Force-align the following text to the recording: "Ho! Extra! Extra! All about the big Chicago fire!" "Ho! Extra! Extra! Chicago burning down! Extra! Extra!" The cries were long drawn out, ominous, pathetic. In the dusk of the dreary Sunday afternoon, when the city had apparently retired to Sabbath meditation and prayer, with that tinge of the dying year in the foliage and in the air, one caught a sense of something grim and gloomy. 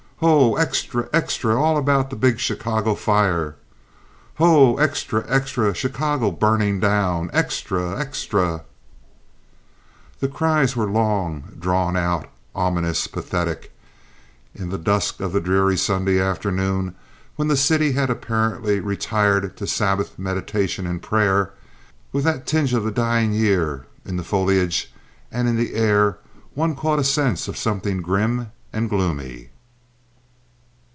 "Ho! 0.23 0.53
Extra! 0.53 1.09
Extra! 1.11 1.59
All 1.59 1.77
about 1.77 2.11
the 2.11 2.15
big 2.15 2.37
Chicago 2.37 2.93
fire!" 2.93 3.55
"Ho! 4.35 4.75
Extra! 4.75 5.25
Extra! 5.27 5.73
Chicago 5.73 6.29
burning 6.29 6.79
down! 6.79 7.31
Extra! 7.33 7.99
Extra!" 7.99 8.61
The 10.19 10.27
cries 10.27 10.75
were 10.75 10.85
long 10.85 11.55
drawn 11.57 11.97
out, 11.97 12.29
ominous, 12.53 13.07
pathetic. 13.07 13.71
In 14.53 14.69
the 14.69 14.77
dusk 14.77 15.21
of 15.21 15.33
the 15.33 15.41
dreary 15.41 15.75
Sunday 15.75 16.19
afternoon, 16.19 16.93
when 17.35 17.47
the 17.47 17.57
city 17.57 17.93
had 17.93 18.11
apparently 18.11 18.79
retired 18.79 19.57
to 19.57 19.65
Sabbath 19.65 20.19
meditation 20.19 20.85
and 20.85 21.01
prayer, 21.01 21.51
with 22.11 22.23
that 22.25 22.45
tinge 22.45 22.75
of 22.75 22.83
the 22.83 22.91
dying 22.91 23.33
year 23.33 23.87
in 24.05 24.17
the 24.17 24.23
foliage 24.23 24.93
and 25.31 25.47
in 25.47 25.55
the 25.55 25.73
air, 25.73 26.19
one 26.53 26.75
caught 26.75 26.99
a 26.99 27.03
sense 27.03 27.47
of 27.47 27.57
something 27.57 28.03
grim 28.03 28.51
and 28.71 28.87
gloomy. 28.87 29.47